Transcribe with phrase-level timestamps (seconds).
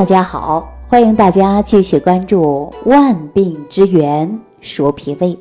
[0.00, 5.34] 大家好，欢迎大家继续关注《万病之源说脾胃》。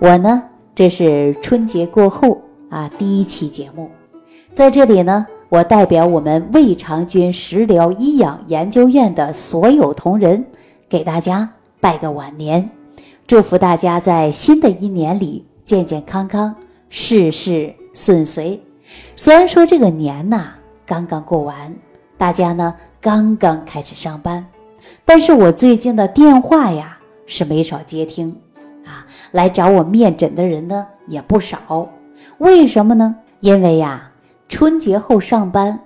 [0.00, 0.42] 我呢，
[0.74, 3.88] 这是春节过后啊第一期节目，
[4.52, 10.44] 在这里呢，我代表我们胃肠君食疗医养研究院的所有同仁，
[10.88, 11.48] 给大家
[11.78, 12.68] 拜个晚年，
[13.28, 16.52] 祝福大家在新的一年里健健康康，
[16.90, 18.60] 事事顺遂。
[19.14, 20.54] 虽然说这个年呐
[20.84, 21.72] 刚刚过完，
[22.16, 22.74] 大家呢。
[23.00, 24.44] 刚刚开始上班，
[25.04, 28.36] 但是我最近的电话呀是没少接听，
[28.84, 31.88] 啊，来找我面诊的人呢也不少。
[32.38, 33.14] 为什么呢？
[33.38, 34.10] 因为呀，
[34.48, 35.78] 春节后上班，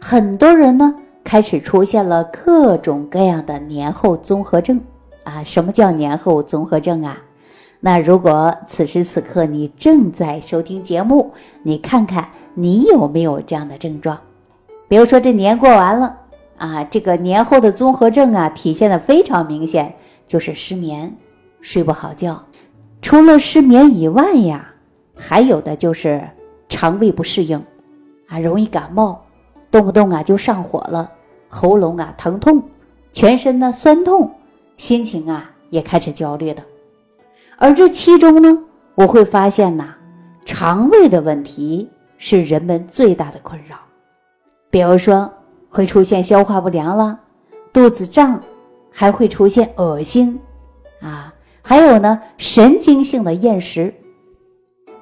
[0.00, 0.92] 很多人呢
[1.22, 4.80] 开始出现了各种各样的年后综合症
[5.22, 5.44] 啊。
[5.44, 7.16] 什么叫年后综合症啊？
[7.78, 14.18] 那如果此时此刻你正在收听节目，你看看你有没有这样的症状？
[14.88, 16.16] 比如说这年过完了。
[16.58, 19.94] 啊，这个年后的综合症啊，体现的非常明显，
[20.26, 21.14] 就是失眠，
[21.60, 22.42] 睡不好觉。
[23.02, 24.72] 除了失眠以外呀，
[25.14, 26.22] 还有的就是
[26.68, 27.62] 肠胃不适应，
[28.28, 29.22] 啊，容易感冒，
[29.70, 31.10] 动不动啊就上火了，
[31.48, 32.62] 喉咙啊疼痛，
[33.12, 34.30] 全身呢酸痛，
[34.78, 36.62] 心情啊也开始焦虑的。
[37.58, 38.58] 而这其中呢，
[38.94, 39.94] 我会发现呐，
[40.46, 43.76] 肠胃的问题是人们最大的困扰，
[44.70, 45.30] 比如说。
[45.76, 47.20] 会出现消化不良了，
[47.70, 48.40] 肚子胀，
[48.90, 50.40] 还会出现恶心，
[51.02, 53.92] 啊，还有呢，神经性的厌食。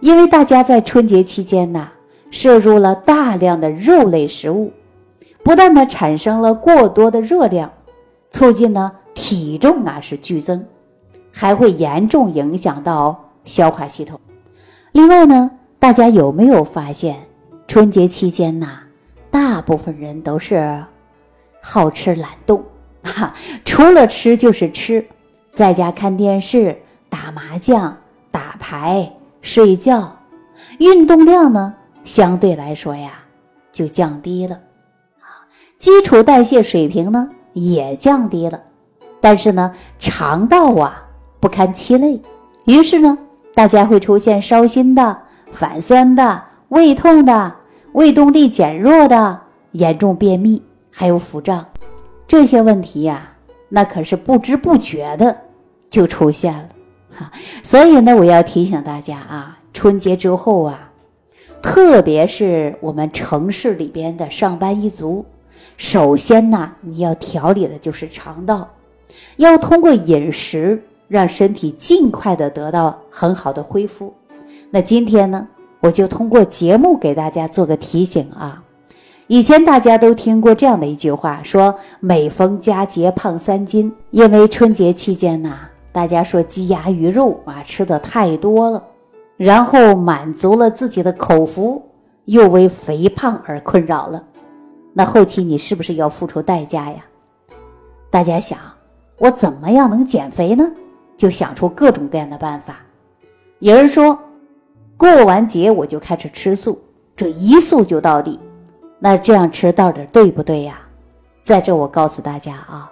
[0.00, 1.90] 因为大家在春节期间呢，
[2.32, 4.72] 摄入了大量的肉类食物，
[5.44, 7.70] 不但呢产生了过多的热量，
[8.32, 10.66] 促进呢体重啊是剧增，
[11.30, 14.18] 还会严重影响到消化系统。
[14.90, 17.16] 另外呢，大家有没有发现
[17.68, 18.80] 春节期间呢？
[19.34, 20.84] 大部分人都是
[21.60, 22.64] 好吃懒动，
[23.02, 23.34] 哈，
[23.66, 25.04] 除了吃就是吃，
[25.50, 27.96] 在家看电视、打麻将、
[28.30, 29.12] 打牌、
[29.42, 30.18] 睡觉，
[30.78, 31.74] 运动量呢
[32.04, 33.24] 相对来说呀
[33.72, 34.54] 就降低了，
[35.18, 35.42] 啊，
[35.78, 38.60] 基础代谢水平呢也降低了，
[39.20, 41.08] 但是呢肠道啊
[41.40, 42.22] 不堪其累，
[42.66, 43.18] 于是呢
[43.52, 45.18] 大家会出现烧心的、
[45.50, 47.52] 反酸的、胃痛的。
[47.94, 49.40] 胃动力减弱的、
[49.70, 50.60] 严重便秘，
[50.90, 51.64] 还有腹胀，
[52.26, 53.30] 这些问题呀，
[53.68, 55.36] 那可是不知不觉的
[55.88, 56.68] 就出现了
[57.14, 57.30] 哈。
[57.62, 60.90] 所以呢，我要提醒大家啊，春节之后啊，
[61.62, 65.24] 特别是我们城市里边的上班一族，
[65.76, 68.68] 首先呢，你要调理的就是肠道，
[69.36, 74.12] 要通过饮食让身体尽快的得到很好的恢复。
[74.70, 75.46] 那今天呢？
[75.84, 78.64] 我就通过节目给大家做个提醒啊，
[79.26, 88.82] 以前大家都听过这样的一句话，说每逢佳节胖三斤，因为春节期间呐，大家说鸡鸭鱼肉啊吃的太多了，
[89.36, 91.82] 然后满足了自己的口福，
[92.24, 94.24] 又为肥胖而困扰了，
[94.94, 97.04] 那后期你是不是要付出代价呀？
[98.08, 98.58] 大家想，
[99.18, 100.66] 我怎么样能减肥呢？
[101.18, 102.78] 就想出各种各样的办法，
[103.58, 104.18] 有人说。
[104.96, 106.78] 过完节我就开始吃素，
[107.16, 108.38] 这一素就到底，
[108.98, 110.78] 那这样吃到底对不对呀？
[111.42, 112.90] 在这我告诉大家啊，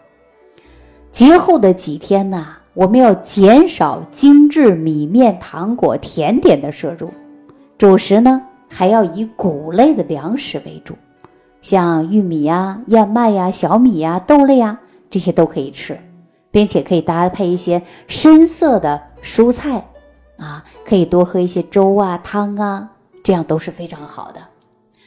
[1.10, 7.08] 节后的几天呢，我们要减少精致米面、糖果、甜点的摄入，
[7.78, 10.94] 主食呢还要以谷类的粮食为主，
[11.62, 15.98] 像玉米呀、燕麦呀、小米呀、豆类呀这些都可以吃，
[16.50, 19.82] 并且可以搭配一些深色的蔬菜。
[20.42, 22.88] 啊，可以多喝一些粥啊、汤啊，
[23.22, 24.40] 这样都是非常好的。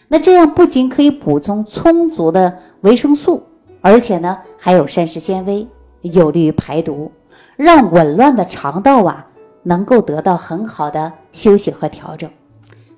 [0.08, 3.44] 那这样不仅可以补充充足的维生素，
[3.82, 5.68] 而且呢还有膳食纤维，
[6.04, 7.12] 有利于排毒，
[7.58, 9.28] 让紊乱的肠道啊
[9.62, 12.30] 能够得到很好的休息和调整。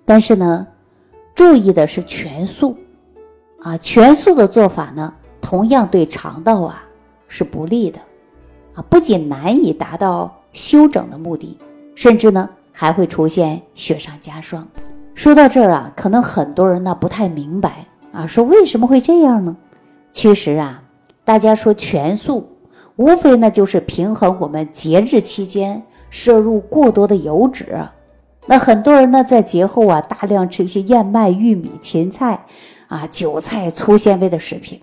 [0.06, 0.68] 但是呢，
[1.34, 2.78] 注意的是全素
[3.62, 5.12] 啊，全素的做法呢
[5.42, 6.84] 同样对肠道啊
[7.28, 8.00] 是不利的
[8.75, 11.57] 啊，不仅难以达到休整的目的。
[11.98, 14.68] 甚至呢还会出现雪上加霜。
[15.16, 19.58] 说到这儿啊，可能很多人呢不太明白啊，说为什么会这样呢？
[20.12, 20.84] 其实啊，
[21.26, 22.48] 大家说全素，
[22.98, 27.76] 无非呢就是平衡我们节日期间摄入过多的油脂。
[28.46, 32.46] 那很多人呢在节后啊大量吃一些燕麦、玉米、芹菜
[32.88, 34.80] 啊、韭菜、粗纤维的食品，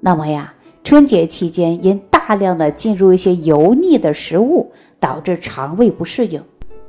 [0.00, 4.72] 那么呀，春节期间因大量的进入一些油腻的食物。
[4.98, 6.42] 导致肠胃不适应，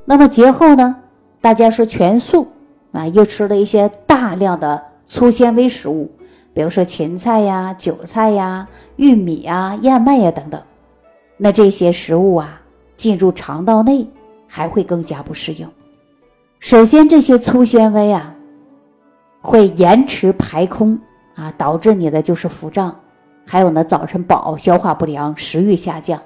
[0.05, 0.95] 那么节后呢？
[1.39, 2.47] 大家说全素
[2.91, 6.11] 啊，又吃了一些大量的粗纤维食物，
[6.53, 10.61] 比如说芹菜呀、韭菜呀、玉米呀、燕麦呀等等，
[11.37, 12.61] 那这些食物啊
[12.95, 14.07] 进入肠道内
[14.47, 15.69] 还会更加不适应。
[16.59, 18.33] 首先，这些粗纤维啊
[19.41, 20.99] 会延迟排空
[21.35, 22.99] 啊，导致你的就是腹胀，
[23.45, 26.19] 还有呢早晨饱、消化不良、食欲下降，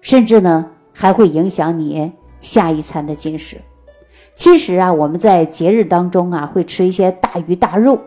[0.00, 3.60] 甚至呢还会影响你下一餐的进食。
[4.34, 7.98] 其实啊，我们在节日当中啊会吃一些大鱼大肉，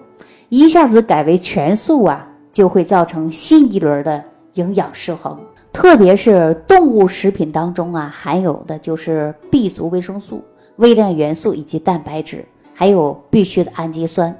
[0.50, 5.40] 一下子改为全素啊，就会造成新一轮的营养失衡。
[5.72, 10.44] 特别是动物食品当中啊含有的就是 B 族维生素。
[10.78, 12.44] 微量元素以及蛋白质，
[12.74, 14.36] 还有必需的氨基酸，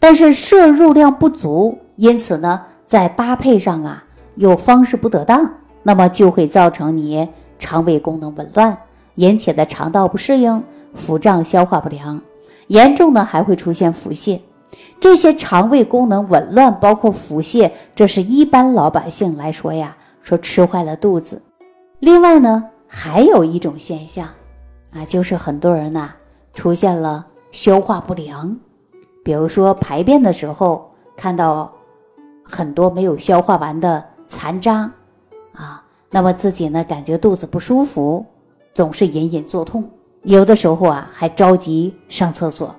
[0.00, 4.02] 但是摄入量不足，因此呢，在搭配上啊
[4.36, 5.52] 又方式不得当，
[5.82, 7.28] 那么就会造成你
[7.58, 8.76] 肠胃功能紊乱，
[9.16, 10.62] 引起的肠道不适应、
[10.94, 12.20] 腹胀、消化不良，
[12.68, 14.40] 严重呢还会出现腹泻。
[14.98, 21.40] 这些肠胃功能紊乱，包括腹泻，这是一般老百姓来说呀，说吃坏了肚子。
[22.00, 24.28] 另外呢，还有一种现象。
[24.92, 26.10] 啊，就是很多人呐
[26.54, 28.56] 出现了消化不良，
[29.22, 31.70] 比如说排便的时候看到
[32.42, 34.90] 很多没有消化完的残渣，
[36.10, 38.24] 那么自己呢感觉肚子不舒服，
[38.72, 39.84] 总是隐隐作痛，
[40.22, 42.74] 有的时候啊还着急上厕所，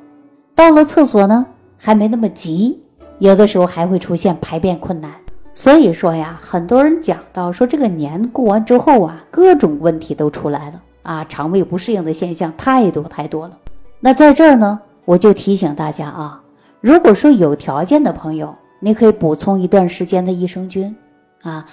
[0.56, 1.46] 到了厕所呢
[1.78, 2.82] 还没那么急，
[3.20, 5.12] 有的时候还会出现排便困难。
[5.54, 10.82] 所以说呀，很多人讲到说这个年过完之后啊，各种问题都出来了。
[11.04, 13.58] 啊，肠胃不适应的现象太多太多了。
[14.02, 16.44] 那在这儿呢，我就提醒大家啊，
[16.82, 20.94] 如果说有条件的朋友，你可以补充一段时间的益生菌，
[21.44, 21.66] 啊，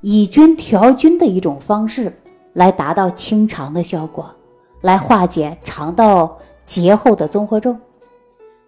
[0.00, 2.12] 以菌调菌的一种方式
[2.52, 4.32] 来达到清肠的效果，
[4.80, 7.78] 来化解肠道结后的综合症。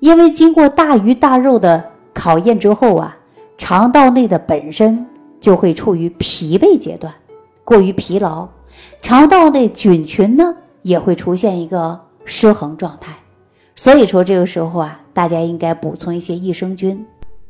[0.00, 3.16] 因为经过大鱼大肉的考验之后啊，
[3.58, 5.06] 肠道内的本身
[5.38, 7.12] 就会处于疲惫阶段，
[7.64, 8.48] 过于疲劳。
[9.00, 13.14] 肠道内菌群呢也会出现一个失衡状态，
[13.76, 17.06] 所以说这个时候啊，大家应该补充一些益生菌。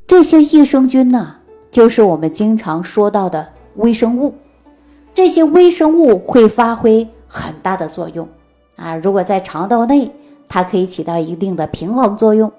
[0.06, 1.36] 这些益生菌呢，
[1.70, 3.46] 就是我们经常说到的
[3.80, 4.34] 微生物。
[5.14, 8.28] 这些微生物会发挥很大的作用
[8.76, 8.96] 啊！
[8.96, 10.10] 如果在肠道内，
[10.48, 12.52] 它可以起到一定的平衡作用，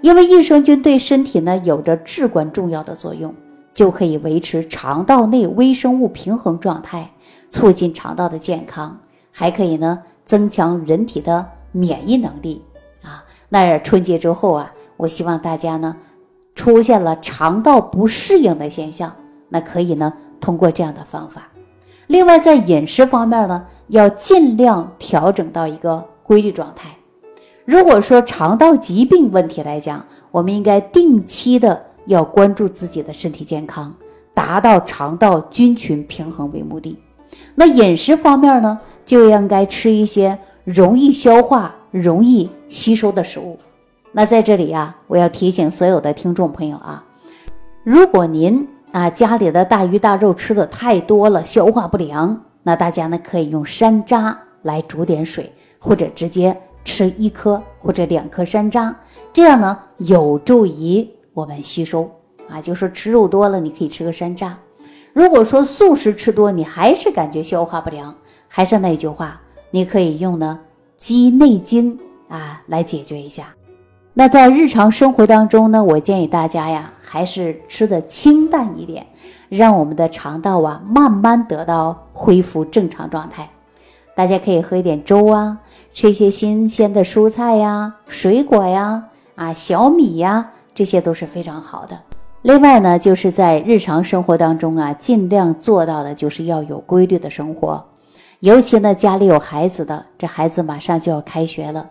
[0.00, 3.34] 因为益生菌对身体呢有着至关重要的作用，
[3.74, 7.10] 就可以维持肠道内微生物平衡状态。
[7.52, 8.96] 促进肠道的健康，
[9.32, 12.62] 还可以呢增强人体的免疫能力
[13.02, 13.24] 啊。
[13.48, 15.96] 那春节之后啊，我希望大家呢
[16.54, 19.16] 出现了肠道不适应的现象，
[19.48, 21.48] 那可以呢通过这样的方法。
[22.06, 26.90] 另外，在饮食方面呢，要尽量调整到一个规律状态。
[27.64, 33.94] 如果说肠道疾病问题来讲，我们应该定期的要关注自己的身体健康，
[34.34, 36.98] 达到肠道菌群平衡为目的。
[37.54, 43.56] 那饮食方面呢，就应该吃一些容易消化、容易吸收的食物。
[44.10, 47.04] 那在这里啊，我要提醒所有的听众朋友啊，
[47.84, 58.92] 如果您啊家里的大鱼大肉吃的太多了，消化不良，那大家呢可以用山楂来煮点水，或者直接吃一颗或者两颗山楂，
[59.32, 62.10] 这样呢有助于我们吸收
[62.48, 62.60] 啊。
[62.60, 64.52] 就说吃肉多了，你可以吃个山楂。
[65.12, 68.14] 如果说素食吃多，你还是感觉消化不良，
[68.48, 70.58] 还是那句话，你可以用呢
[70.96, 73.54] 鸡内金啊来解决一下。
[74.12, 79.06] 那在日常生活当中呢，我建议大家呀，还是吃的清淡一点，
[79.48, 83.48] 让我们的肠道啊慢慢得到恢复正常状态。
[84.16, 85.58] 大家可以喝一点粥啊，
[85.94, 89.04] 吃一些新鲜的蔬菜呀、水果呀、
[89.36, 91.96] 啊小米呀，这些都是非常好的。
[92.42, 97.82] 另外呢，就是在日常生活当中啊，尽量做到的就是要有规律的生活。
[98.40, 101.88] 尤其呢，家里有孩子的，这孩子马上就要开学了，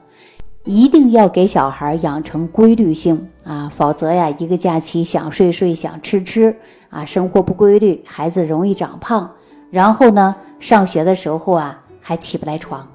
[0.70, 6.56] 一定要给小孩养成规律性啊，否则呀，一个假期想睡睡，想吃吃
[6.92, 9.32] 啊，生活不规律，孩子容易长胖。
[9.72, 12.88] 然后呢，上学的时候啊，还起不来床。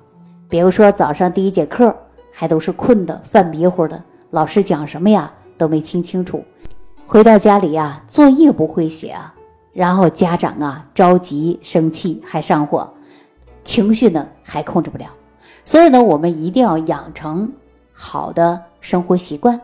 [0.48, 1.92] 比如说早上第一节课
[2.30, 4.00] 还都是困的、犯迷糊的，
[4.30, 6.44] 老师讲什么呀都没听清楚。
[7.04, 9.34] 回到家里呀，作业不会写啊，
[9.72, 12.88] 然后家长啊着急生气还上火，
[13.64, 15.06] 情绪呢还控制不了，
[15.64, 17.52] 所以呢，我们一定要养成
[17.96, 19.58] 好的生活习惯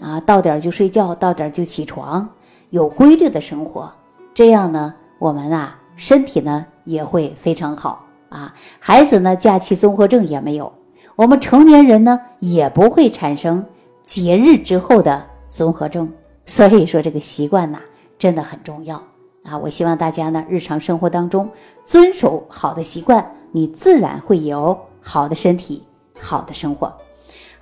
[0.00, 2.28] 啊，到点就睡觉，到点就起床，
[2.70, 3.90] 有规律的生活，
[4.34, 10.72] 这样呢，我们啊身体呢也会非常好啊，孩子呢假期综合症也没有，
[11.14, 13.64] 我们成年人呢也不会产生
[14.02, 16.12] 节日之后的综合症。
[16.44, 17.78] 所以说这个习惯呐，
[18.18, 19.02] 真的很重要
[19.44, 19.56] 啊！
[19.58, 21.48] 我希望大家呢，日常生活当中
[21.84, 25.82] 遵守好的习惯，你自然会有好的身体、
[26.18, 26.92] 好的生活。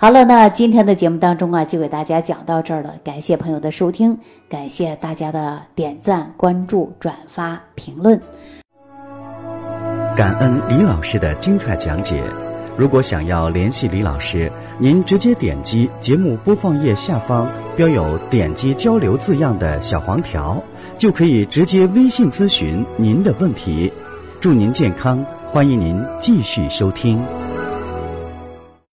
[0.05, 2.95] 好了，那今天的节目当中啊，就给大家讲到这儿了。
[3.03, 4.19] 感谢朋友的收听，
[4.51, 8.21] 感谢大家的点赞、关注、转发、评论。
[10.15, 12.23] 感恩李老师的精彩讲解。
[12.77, 20.63] 如果想要联系李老师，您直接点击节目播放页下方标有“点击交流”字样的小黄条，
[20.99, 23.91] 就可以直接微信咨询您的问题。
[24.39, 27.19] 祝您健康，欢迎您继续收听。